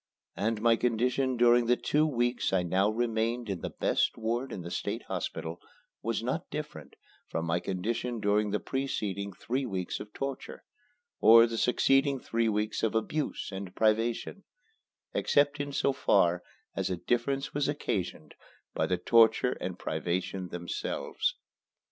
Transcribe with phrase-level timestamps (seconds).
[0.35, 4.61] And my condition during the two weeks I now remained in the best ward in
[4.63, 5.59] the State Hospital
[6.01, 6.95] was not different
[7.29, 10.63] from my condition during the preceding three weeks of torture,
[11.19, 14.43] or the succeeding three weeks of abuse and privation,
[15.13, 16.41] except in so far
[16.75, 18.33] as a difference was occasioned
[18.73, 21.35] by the torture and privation themselves.